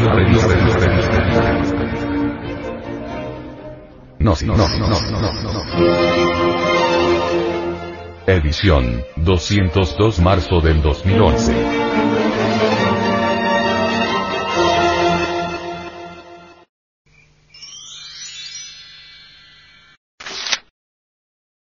[0.00, 0.56] Audio revista.
[4.18, 5.60] No, no, no, no, no, no.
[8.26, 11.54] Edición, 202 marzo del 2011.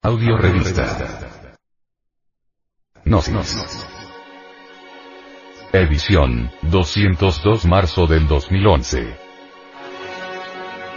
[0.05, 1.21] Audio revista.
[3.05, 4.02] No, no, no.
[5.75, 9.17] Edición, 202 marzo del 2011.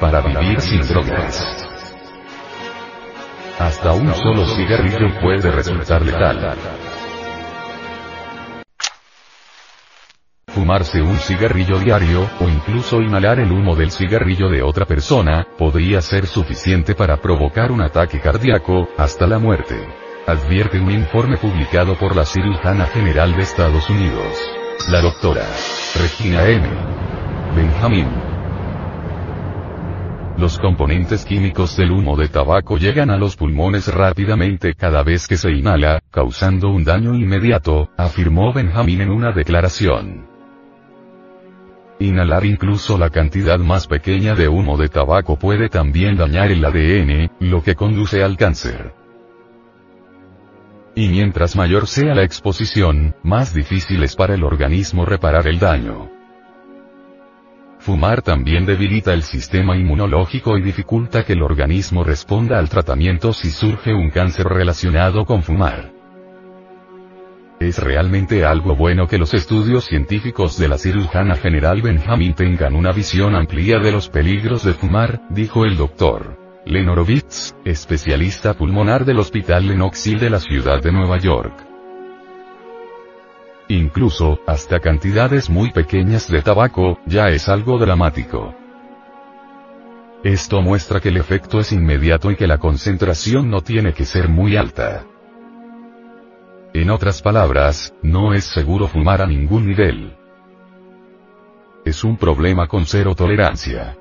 [0.01, 1.65] Para vivir sin drogas.
[3.57, 6.57] Hasta un solo cigarrillo puede resultar letal.
[10.47, 16.01] Fumarse un cigarrillo diario, o incluso inhalar el humo del cigarrillo de otra persona, podría
[16.01, 19.87] ser suficiente para provocar un ataque cardíaco, hasta la muerte.
[20.27, 24.64] Advierte un informe publicado por la cirujana general de Estados Unidos.
[24.89, 25.41] La doctora
[25.95, 26.67] Regina M.
[27.55, 28.05] Benjamin.
[30.37, 35.37] Los componentes químicos del humo de tabaco llegan a los pulmones rápidamente cada vez que
[35.37, 40.27] se inhala, causando un daño inmediato, afirmó Benjamin en una declaración.
[41.99, 47.31] Inhalar incluso la cantidad más pequeña de humo de tabaco puede también dañar el ADN,
[47.39, 49.04] lo que conduce al cáncer.
[50.95, 56.09] Y mientras mayor sea la exposición, más difícil es para el organismo reparar el daño.
[57.79, 63.51] Fumar también debilita el sistema inmunológico y dificulta que el organismo responda al tratamiento si
[63.51, 65.91] surge un cáncer relacionado con fumar.
[67.59, 72.93] Es realmente algo bueno que los estudios científicos de la cirujana general Benjamin tengan una
[72.93, 76.44] visión amplia de los peligros de fumar, dijo el doctor.
[76.65, 81.53] Lenorovitz, especialista pulmonar del Hospital Lenox Hill de la ciudad de Nueva York.
[83.67, 88.55] Incluso, hasta cantidades muy pequeñas de tabaco, ya es algo dramático.
[90.23, 94.27] Esto muestra que el efecto es inmediato y que la concentración no tiene que ser
[94.27, 95.05] muy alta.
[96.73, 100.17] En otras palabras, no es seguro fumar a ningún nivel.
[101.85, 103.95] Es un problema con cero tolerancia.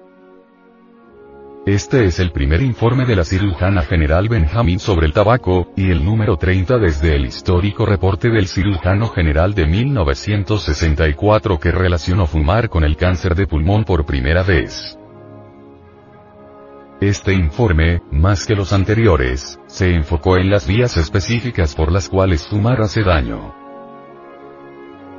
[1.66, 6.04] Este es el primer informe de la cirujana general Benjamin sobre el tabaco, y el
[6.04, 12.84] número 30 desde el histórico reporte del cirujano general de 1964 que relacionó fumar con
[12.84, 14.98] el cáncer de pulmón por primera vez.
[17.00, 22.46] Este informe, más que los anteriores, se enfocó en las vías específicas por las cuales
[22.46, 23.63] fumar hace daño.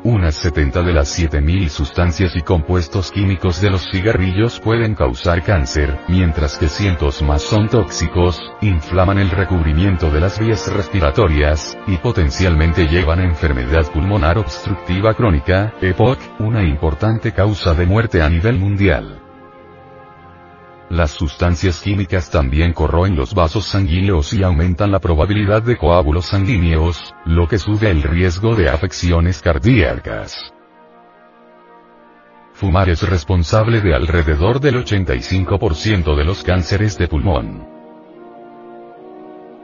[0.05, 5.97] Unas 70 de las 7000 sustancias y compuestos químicos de los cigarrillos pueden causar cáncer,
[6.07, 12.85] mientras que cientos más son tóxicos, inflaman el recubrimiento de las vías respiratorias, y potencialmente
[12.85, 19.24] llevan a enfermedad pulmonar obstructiva crónica, EPOC, una importante causa de muerte a nivel mundial.
[20.89, 27.15] Las sustancias químicas también corroen los vasos sanguíneos y aumentan la probabilidad de coágulos sanguíneos,
[27.25, 30.53] lo que sube el riesgo de afecciones cardíacas.
[32.53, 37.67] Fumar es responsable de alrededor del 85% de los cánceres de pulmón.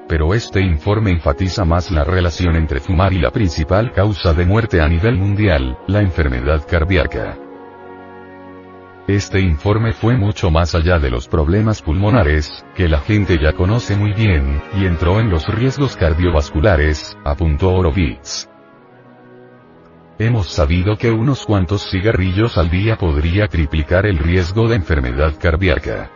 [0.09, 4.81] Pero este informe enfatiza más la relación entre fumar y la principal causa de muerte
[4.81, 7.37] a nivel mundial, la enfermedad cardíaca.
[9.11, 13.97] Este informe fue mucho más allá de los problemas pulmonares, que la gente ya conoce
[13.97, 18.47] muy bien, y entró en los riesgos cardiovasculares, apuntó Horowitz.
[20.17, 26.09] Hemos sabido que unos cuantos cigarrillos al día podría triplicar el riesgo de enfermedad cardíaca.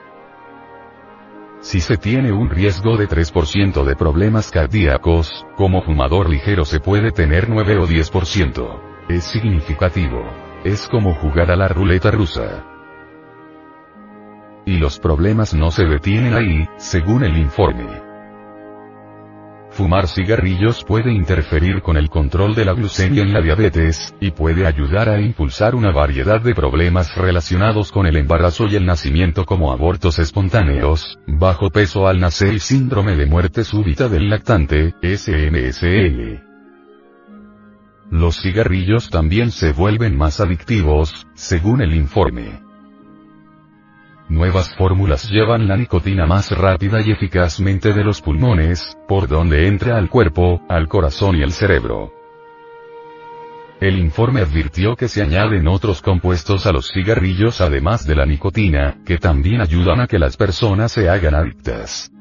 [1.60, 7.12] Si se tiene un riesgo de 3% de problemas cardíacos, como fumador ligero se puede
[7.12, 8.80] tener 9 o 10%.
[9.10, 10.24] Es significativo.
[10.64, 12.75] Es como jugar a la ruleta rusa.
[14.66, 18.06] Y los problemas no se detienen ahí, según el informe.
[19.76, 24.66] Fumar cigarrillos puede interferir con el control de la glucemia en la diabetes, y puede
[24.66, 29.74] ayudar a impulsar una variedad de problemas relacionados con el embarazo y el nacimiento como
[29.74, 36.42] abortos espontáneos, bajo peso al nacer y síndrome de muerte súbita del lactante, SMSL.
[38.12, 42.65] Los cigarrillos también se vuelven más adictivos, según el informe.
[44.28, 49.98] Nuevas fórmulas llevan la nicotina más rápida y eficazmente de los pulmones, por donde entra
[49.98, 52.12] al cuerpo, al corazón y al cerebro.
[53.80, 58.98] El informe advirtió que se añaden otros compuestos a los cigarrillos además de la nicotina,
[59.06, 62.12] que también ayudan a que las personas se hagan adictas.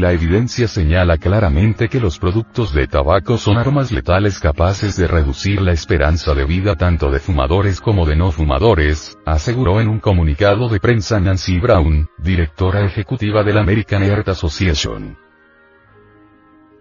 [0.00, 5.60] La evidencia señala claramente que los productos de tabaco son armas letales capaces de reducir
[5.60, 10.70] la esperanza de vida tanto de fumadores como de no fumadores, aseguró en un comunicado
[10.70, 15.18] de prensa Nancy Brown, directora ejecutiva de la American Heart Association.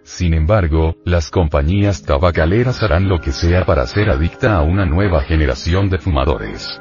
[0.03, 5.23] Sin embargo, las compañías tabacaleras harán lo que sea para hacer adicta a una nueva
[5.23, 6.79] generación de fumadores.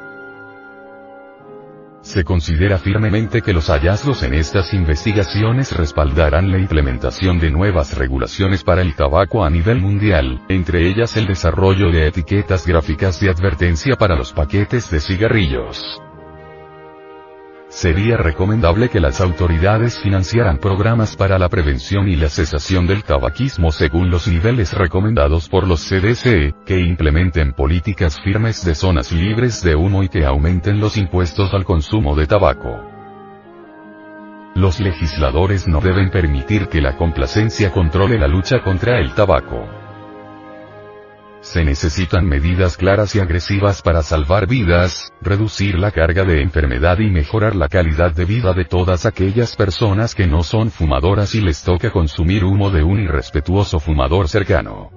[2.01, 8.63] Se considera firmemente que los hallazgos en estas investigaciones respaldarán la implementación de nuevas regulaciones
[8.63, 13.95] para el tabaco a nivel mundial, entre ellas el desarrollo de etiquetas gráficas de advertencia
[13.95, 16.01] para los paquetes de cigarrillos.
[17.69, 23.71] Sería recomendable que las autoridades financiaran programas para la prevención y la cesación del tabaquismo
[23.71, 29.75] según los niveles recomendados por los CDC, que implementen políticas firmes de zonas libres de
[29.75, 32.83] humo y que aumenten los impuestos al consumo de tabaco.
[34.55, 39.88] Los legisladores no deben permitir que la complacencia controle la lucha contra el tabaco.
[41.41, 47.09] Se necesitan medidas claras y agresivas para salvar vidas, reducir la carga de enfermedad y
[47.09, 51.63] mejorar la calidad de vida de todas aquellas personas que no son fumadoras y les
[51.63, 54.91] toca consumir humo de un irrespetuoso fumador cercano.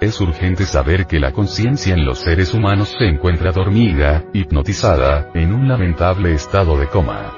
[0.00, 5.52] Es urgente saber que la conciencia en los seres humanos se encuentra dormida, hipnotizada, en
[5.52, 7.37] un lamentable estado de coma.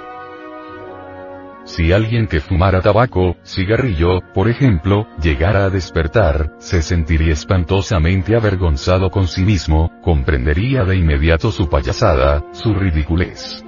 [1.65, 9.11] Si alguien que fumara tabaco, cigarrillo, por ejemplo, llegara a despertar, se sentiría espantosamente avergonzado
[9.11, 13.65] con sí mismo, comprendería de inmediato su payasada, su ridiculez.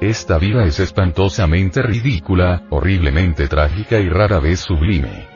[0.00, 5.26] Esta vida es espantosamente ridícula, horriblemente trágica y rara vez sublime.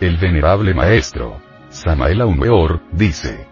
[0.00, 3.48] El venerable maestro, Samael Aumeor, dice,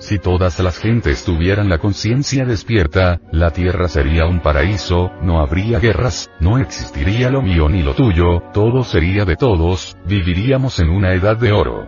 [0.00, 5.78] si todas las gentes tuvieran la conciencia despierta, la tierra sería un paraíso, no habría
[5.78, 11.12] guerras, no existiría lo mío ni lo tuyo, todo sería de todos, viviríamos en una
[11.12, 11.86] edad de oro.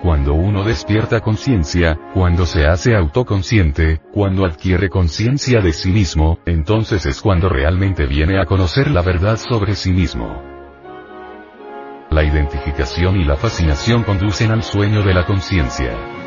[0.00, 7.04] Cuando uno despierta conciencia, cuando se hace autoconsciente, cuando adquiere conciencia de sí mismo, entonces
[7.04, 10.40] es cuando realmente viene a conocer la verdad sobre sí mismo.
[12.10, 16.17] La identificación y la fascinación conducen al sueño de la conciencia.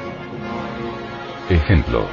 [1.51, 2.07] Ejemplo.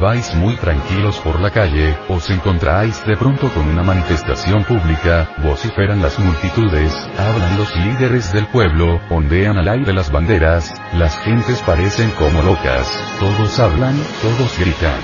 [0.00, 6.00] Vais muy tranquilos por la calle, os encontráis de pronto con una manifestación pública, vociferan
[6.00, 12.10] las multitudes, hablan los líderes del pueblo, ondean al aire las banderas, las gentes parecen
[12.12, 12.86] como locas,
[13.18, 15.00] todos hablan, todos gritan.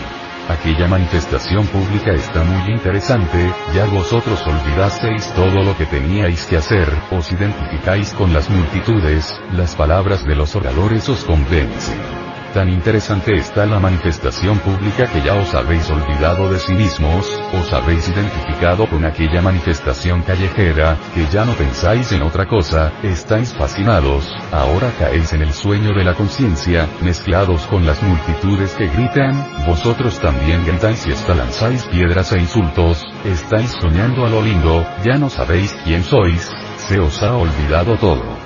[0.49, 6.89] Aquella manifestación pública está muy interesante, ya vosotros olvidasteis todo lo que teníais que hacer,
[7.11, 12.29] os identificáis con las multitudes, las palabras de los oradores os convencen.
[12.59, 17.25] Tan interesante está la manifestación pública que ya os habéis olvidado de sí mismos,
[17.55, 23.55] os habéis identificado con aquella manifestación callejera, que ya no pensáis en otra cosa, estáis
[23.55, 29.41] fascinados, ahora caéis en el sueño de la conciencia, mezclados con las multitudes que gritan,
[29.65, 35.17] vosotros también gritáis y hasta lanzáis piedras e insultos, estáis soñando a lo lindo, ya
[35.17, 38.38] no sabéis quién sois, se os ha olvidado todo.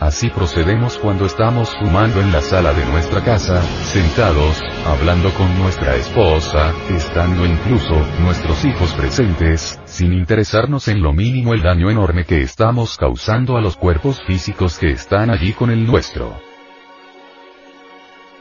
[0.00, 5.96] Así procedemos cuando estamos fumando en la sala de nuestra casa, sentados, hablando con nuestra
[5.96, 12.42] esposa, estando incluso nuestros hijos presentes, sin interesarnos en lo mínimo el daño enorme que
[12.42, 16.38] estamos causando a los cuerpos físicos que están allí con el nuestro.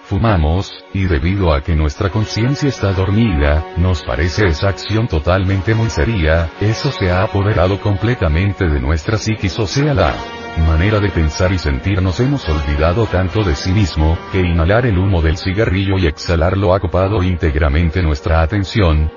[0.03, 5.89] Fumamos, y debido a que nuestra conciencia está dormida, nos parece esa acción totalmente muy
[5.89, 10.13] seria, eso se ha apoderado completamente de nuestra psiquis o sea la
[10.61, 15.21] manera de pensar y sentirnos hemos olvidado tanto de sí mismo, que inhalar el humo
[15.21, 19.11] del cigarrillo y exhalarlo ha copado íntegramente nuestra atención.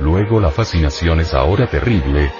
[0.00, 2.30] Luego la fascinación es ahora terrible,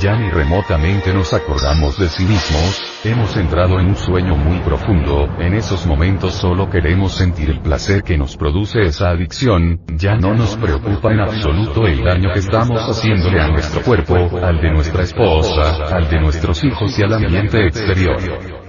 [0.00, 5.28] ya ni remotamente nos acordamos de sí mismos, hemos entrado en un sueño muy profundo,
[5.38, 10.34] en esos momentos solo queremos sentir el placer que nos produce esa adicción, ya no
[10.34, 15.02] nos preocupa en absoluto el daño que estamos haciéndole a nuestro cuerpo, al de nuestra
[15.02, 18.59] esposa, al de nuestros hijos y al ambiente exterior.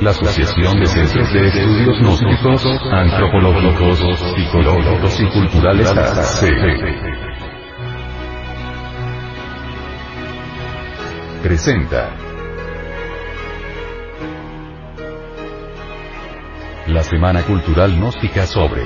[0.00, 3.98] La Asociación de Centros de Estudios Gnósticos, Antropológicos,
[4.34, 6.46] Psicológicos y Culturales AC.
[11.42, 12.16] Presenta.
[16.86, 18.84] La Semana Cultural Gnóstica sobre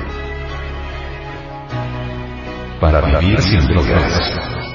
[2.81, 4.74] para vivir sin drogas.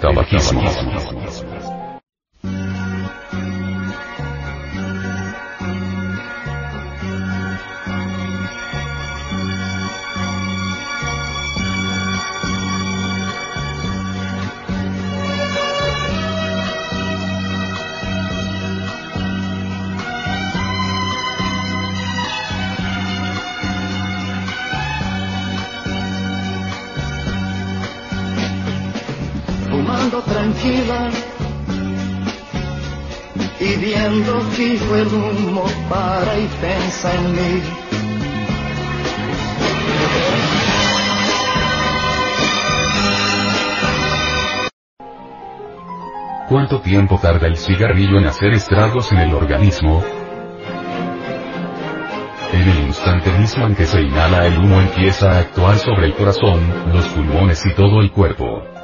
[0.00, 1.77] Tabaquismo.
[30.28, 31.10] Tranquila
[33.60, 37.62] y viendo fijo el humo para y pensa en mí.
[46.48, 50.02] ¿Cuánto tiempo tarda el cigarrillo en hacer estragos en el organismo?
[52.52, 56.14] En el instante mismo en que se inhala el humo empieza a actuar sobre el
[56.14, 56.60] corazón,
[56.94, 58.77] los pulmones y todo el cuerpo.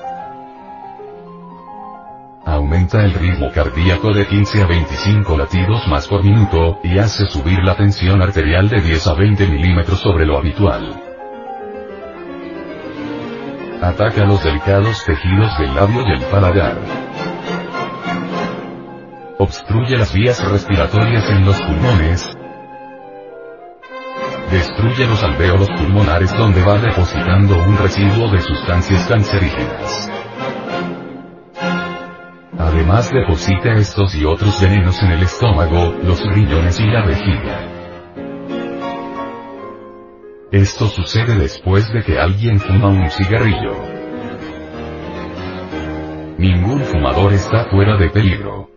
[2.74, 7.60] Aumenta el ritmo cardíaco de 15 a 25 latidos más por minuto, y hace subir
[7.62, 11.00] la tensión arterial de 10 a 20 milímetros sobre lo habitual.
[13.80, 16.76] Ataca los delicados tejidos del labio y el paladar.
[19.38, 22.36] Obstruye las vías respiratorias en los pulmones.
[24.50, 30.13] Destruye los alvéolos pulmonares donde va depositando un residuo de sustancias cancerígenas.
[32.58, 37.70] Además deposita estos y otros venenos en el estómago, los riñones y la vejiga.
[40.52, 43.74] Esto sucede después de que alguien fuma un cigarrillo.
[46.38, 48.73] Ningún fumador está fuera de peligro.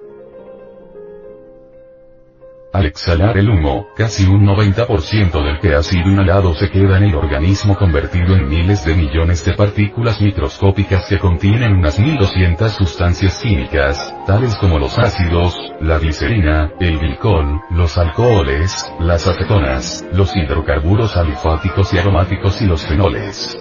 [2.77, 7.05] Al exhalar el humo, casi un 90% del que ha sido inhalado se queda en
[7.05, 13.41] el organismo convertido en miles de millones de partículas microscópicas que contienen unas 1200 sustancias
[13.41, 21.17] químicas, tales como los ácidos, la glicerina, el glicol, los alcoholes, las acetonas, los hidrocarburos
[21.17, 23.57] alifáticos y aromáticos y los fenoles.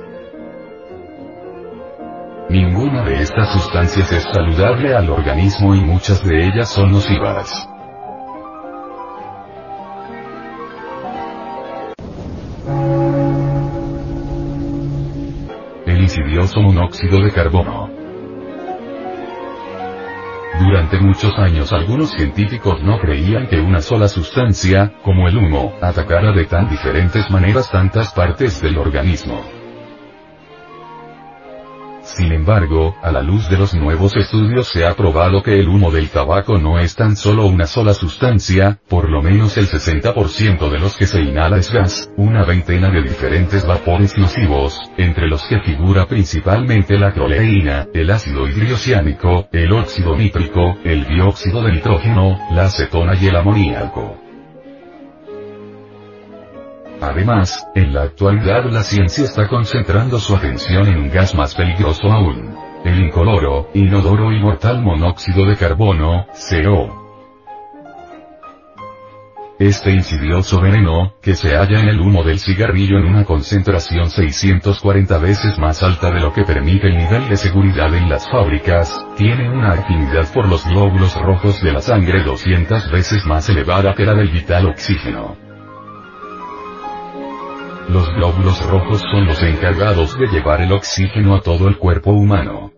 [2.50, 7.66] Ninguna de estas sustancias es saludable al organismo y muchas de ellas son nocivas.
[16.36, 17.88] Monóxido de carbono.
[20.60, 26.32] Durante muchos años algunos científicos no creían que una sola sustancia, como el humo, atacara
[26.32, 29.55] de tan diferentes maneras tantas partes del organismo.
[32.06, 35.90] Sin embargo, a la luz de los nuevos estudios se ha probado que el humo
[35.90, 40.78] del tabaco no es tan solo una sola sustancia, por lo menos el 60% de
[40.78, 45.60] los que se inhala es gas, una veintena de diferentes vapores nocivos, entre los que
[45.60, 52.66] figura principalmente la cloreína, el ácido hidroxiánico, el óxido nítrico, el dióxido de nitrógeno, la
[52.66, 54.25] acetona y el amoníaco.
[57.00, 62.10] Además, en la actualidad la ciencia está concentrando su atención en un gas más peligroso
[62.10, 62.54] aún.
[62.84, 67.06] El incoloro, inodoro y mortal monóxido de carbono, CO.
[69.58, 75.18] Este insidioso veneno, que se halla en el humo del cigarrillo en una concentración 640
[75.18, 79.48] veces más alta de lo que permite el nivel de seguridad en las fábricas, tiene
[79.50, 84.14] una afinidad por los glóbulos rojos de la sangre 200 veces más elevada que la
[84.14, 85.45] del vital oxígeno.
[87.88, 92.72] Los glóbulos rojos son los encargados de llevar el oxígeno a todo el cuerpo humano.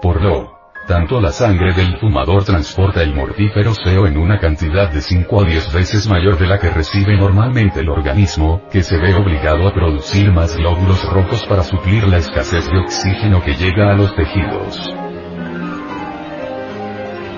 [0.00, 0.54] Por lo
[0.86, 5.44] tanto la sangre del fumador transporta el mortífero CO en una cantidad de 5 a
[5.44, 9.72] 10 veces mayor de la que recibe normalmente el organismo, que se ve obligado a
[9.72, 15.03] producir más glóbulos rojos para suplir la escasez de oxígeno que llega a los tejidos.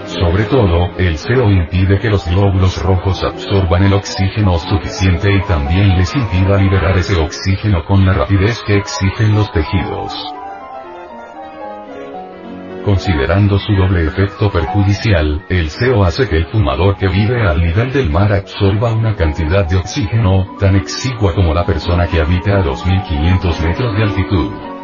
[0.07, 5.97] Sobre todo, el CO impide que los glóbulos rojos absorban el oxígeno suficiente y también
[5.97, 10.15] les impida liberar ese oxígeno con la rapidez que exigen los tejidos.
[12.85, 17.93] Considerando su doble efecto perjudicial, el CO hace que el fumador que vive al nivel
[17.93, 22.63] del mar absorba una cantidad de oxígeno, tan exigua como la persona que habita a
[22.63, 24.76] 2500 metros de altitud.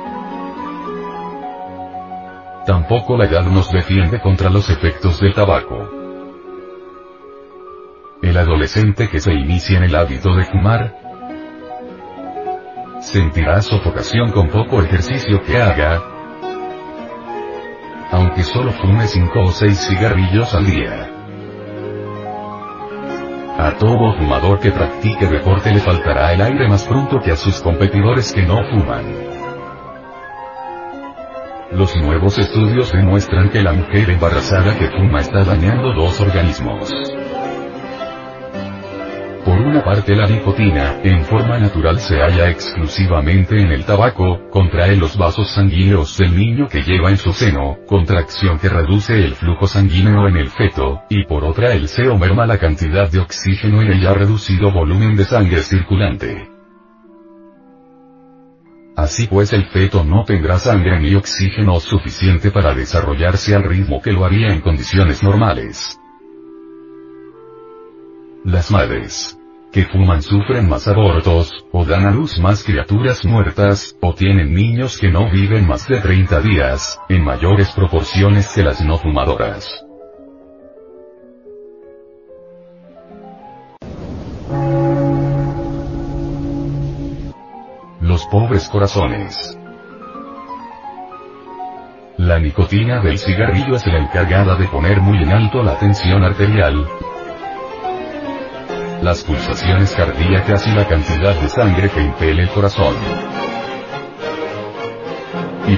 [2.67, 5.91] Tampoco la edad nos defiende contra los efectos del tabaco.
[8.23, 11.03] El adolescente que se inicia en el hábito de fumar,
[13.03, 16.01] Sentirá sofocación con poco ejercicio que haga,
[18.13, 21.11] aunque solo fume 5 o 6 cigarrillos al día.
[23.59, 27.61] A todo fumador que practique deporte le faltará el aire más pronto que a sus
[27.61, 29.42] competidores que no fuman.
[31.75, 36.93] Los nuevos estudios demuestran que la mujer embarazada que fuma está dañando dos organismos.
[39.43, 44.97] Por una parte la nicotina, en forma natural se halla exclusivamente en el tabaco, contrae
[44.97, 49.67] los vasos sanguíneos del niño que lleva en su seno, contracción que reduce el flujo
[49.67, 53.93] sanguíneo en el feto, y por otra el seo merma la cantidad de oxígeno en
[53.93, 56.52] el ya reducido volumen de sangre circulante.
[58.97, 64.13] Así pues el feto no tendrá sangre ni oxígeno suficiente para desarrollarse al ritmo que
[64.13, 65.99] lo haría en condiciones normales.
[68.45, 69.39] Las madres
[69.73, 74.99] que fuman sufren más abortos, o dan a luz más criaturas muertas, o tienen niños
[74.99, 79.67] que no viven más de 30 días, en mayores proporciones que las no fumadoras.
[88.69, 89.59] Corazones.
[92.19, 96.87] La nicotina del cigarrillo es la encargada de poner muy en alto la tensión arterial,
[99.03, 102.95] las pulsaciones cardíacas y la cantidad de sangre que impele el corazón.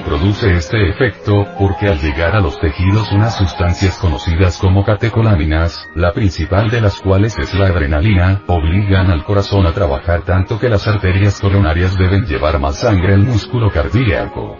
[0.05, 6.13] Produce este efecto, porque al llegar a los tejidos unas sustancias conocidas como catecolaminas, la
[6.13, 10.87] principal de las cuales es la adrenalina, obligan al corazón a trabajar tanto que las
[10.87, 14.59] arterias coronarias deben llevar más sangre al músculo cardíaco.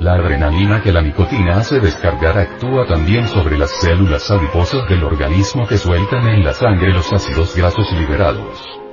[0.00, 5.66] La adrenalina que la nicotina hace descargar actúa también sobre las células adiposas del organismo
[5.66, 8.85] que sueltan en la sangre los ácidos grasos liberados.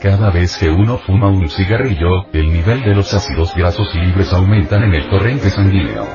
[0.00, 4.84] Cada vez que uno fuma un cigarrillo, el nivel de los ácidos grasos libres aumentan
[4.84, 6.06] en el torrente sanguíneo.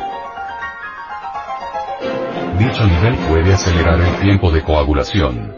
[2.57, 5.53] Dicho nivel puede acelerar el tiempo de coagulación.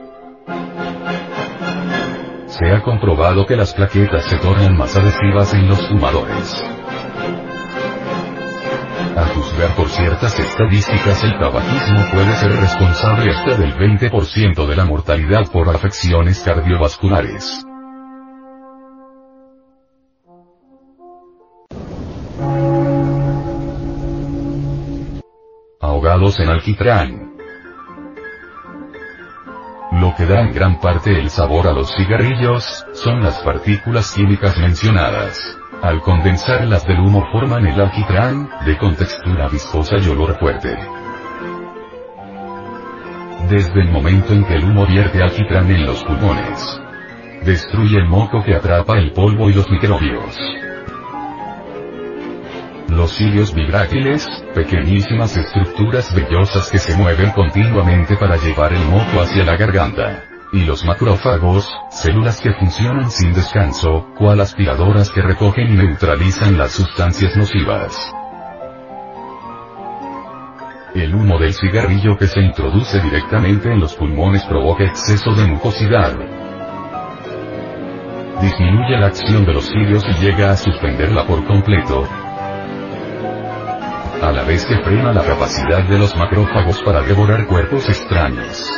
[2.48, 6.64] Se ha comprobado que las plaquetas se tornan más adhesivas en los fumadores.
[9.16, 14.86] A juzgar por ciertas estadísticas el tabaquismo puede ser responsable hasta del 20% de la
[14.86, 17.66] mortalidad por afecciones cardiovasculares.
[26.08, 27.34] En alquitrán.
[29.94, 34.56] Lo que da en gran parte el sabor a los cigarrillos, son las partículas químicas
[34.60, 35.58] mencionadas.
[35.82, 40.78] Al condensar las del humo forman el alquitrán, de contextura viscosa y olor fuerte.
[43.50, 46.82] Desde el momento en que el humo vierte alquitrán en los pulmones,
[47.44, 50.38] destruye el moco que atrapa el polvo y los microbios.
[52.90, 59.44] Los cilios vibrátiles, pequeñísimas estructuras vellosas que se mueven continuamente para llevar el moco hacia
[59.44, 60.24] la garganta
[60.56, 66.72] y los macrófagos, células que funcionan sin descanso, cual aspiradoras que recogen y neutralizan las
[66.72, 68.14] sustancias nocivas.
[70.94, 76.16] El humo del cigarrillo que se introduce directamente en los pulmones provoca exceso de mucosidad.
[78.42, 82.08] Disminuye la acción de los cilios y llega a suspenderla por completo.
[84.22, 88.72] A la vez que frena la capacidad de los macrófagos para devorar cuerpos extraños.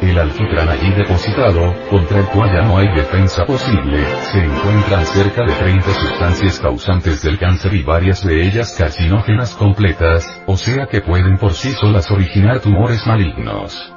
[0.00, 5.44] El alquitrán allí depositado, contra el cual ya no hay defensa posible, se encuentran cerca
[5.44, 11.00] de 30 sustancias causantes del cáncer y varias de ellas carcinógenas completas, o sea que
[11.00, 13.92] pueden por sí solas originar tumores malignos.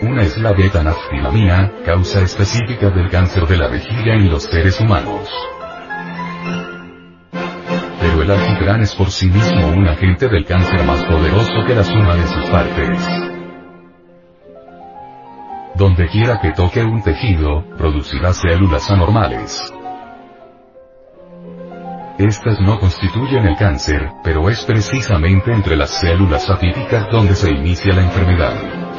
[0.00, 5.28] Una es la beta-naftilamina, causa específica del cáncer de la vejiga en los seres humanos.
[8.22, 12.14] El alquitrán es por sí mismo un agente del cáncer más poderoso que la suma
[12.14, 13.08] de sus partes.
[15.74, 19.74] Donde quiera que toque un tejido, producirá células anormales.
[22.16, 27.92] Estas no constituyen el cáncer, pero es precisamente entre las células atípicas donde se inicia
[27.92, 28.91] la enfermedad.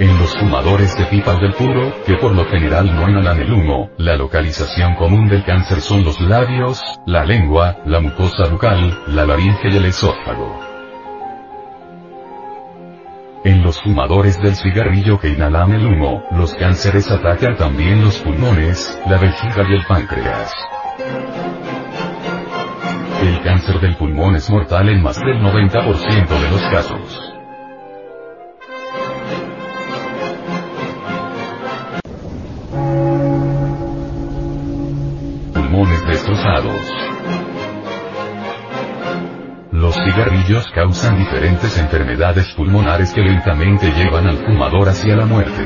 [0.00, 3.90] En los fumadores de pipas del puro, que por lo general no inhalan el humo,
[3.98, 9.68] la localización común del cáncer son los labios, la lengua, la mucosa bucal, la laringe
[9.68, 10.60] y el esófago.
[13.44, 19.00] En los fumadores del cigarrillo que inhalan el humo, los cánceres atacan también los pulmones,
[19.08, 20.52] la vejiga y el páncreas.
[23.20, 27.37] El cáncer del pulmón es mortal en más del 90% de los casos.
[40.18, 45.64] Cigarrillos causan diferentes enfermedades pulmonares que lentamente llevan al fumador hacia la muerte.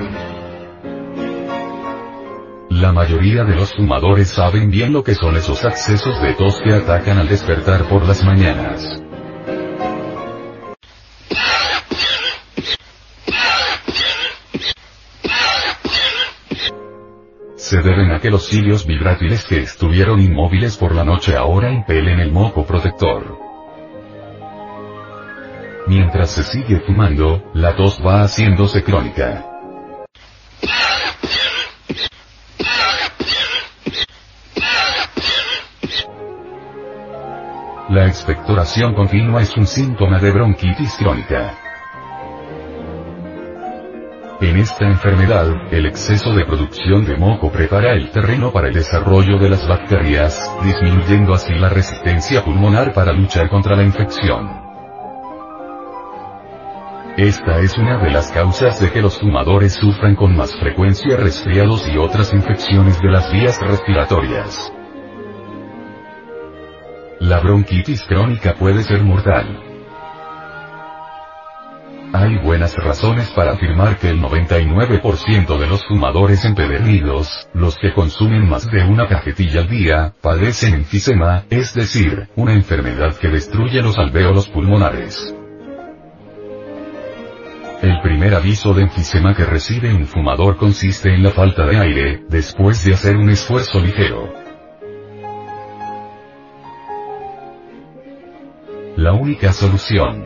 [2.68, 6.74] La mayoría de los fumadores saben bien lo que son esos accesos de tos que
[6.74, 8.98] atacan al despertar por las mañanas.
[17.56, 22.20] se deben a que los cilios vibrátiles que estuvieron inmóviles por la noche ahora impelen
[22.20, 23.51] el moco protector.
[25.86, 29.46] Mientras se sigue fumando, la tos va haciéndose crónica.
[37.90, 41.58] La expectoración continua es un síntoma de bronquitis crónica.
[44.40, 49.38] En esta enfermedad, el exceso de producción de moco prepara el terreno para el desarrollo
[49.38, 54.61] de las bacterias, disminuyendo así la resistencia pulmonar para luchar contra la infección.
[57.16, 61.86] Esta es una de las causas de que los fumadores sufran con más frecuencia resfriados
[61.86, 64.72] y otras infecciones de las vías respiratorias.
[67.20, 69.62] La bronquitis crónica puede ser mortal.
[72.14, 78.48] Hay buenas razones para afirmar que el 99% de los fumadores empedernidos, los que consumen
[78.48, 83.98] más de una cajetilla al día, padecen enfisema, es decir, una enfermedad que destruye los
[83.98, 85.34] alvéolos pulmonares.
[87.82, 92.24] El primer aviso de enfisema que recibe un fumador consiste en la falta de aire,
[92.28, 94.32] después de hacer un esfuerzo ligero.
[98.94, 100.24] La única solución.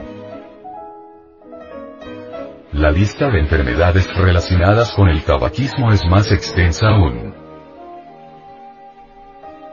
[2.73, 7.35] La lista de enfermedades relacionadas con el tabaquismo es más extensa aún.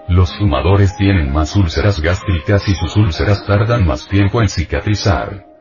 [0.08, 5.53] Los fumadores tienen más úlceras gástricas y sus úlceras tardan más tiempo en cicatrizar.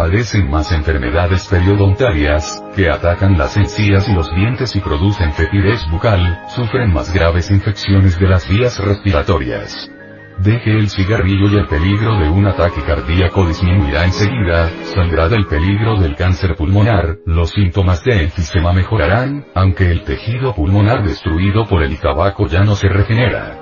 [0.00, 6.40] Padecen más enfermedades periodontarias, que atacan las encías y los dientes y producen fetidez bucal,
[6.48, 9.90] sufren más graves infecciones de las vías respiratorias.
[10.38, 16.00] Deje el cigarrillo y el peligro de un ataque cardíaco disminuirá enseguida, saldrá del peligro
[16.00, 22.00] del cáncer pulmonar, los síntomas de enfisema mejorarán, aunque el tejido pulmonar destruido por el
[22.00, 23.59] tabaco ya no se regenera.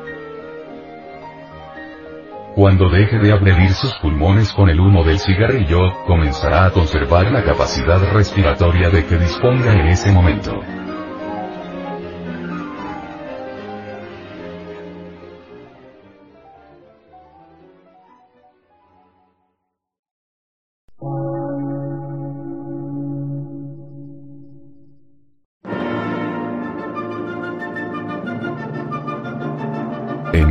[2.54, 7.44] Cuando deje de abredir sus pulmones con el humo del cigarrillo, comenzará a conservar la
[7.44, 10.60] capacidad respiratoria de que disponga en ese momento.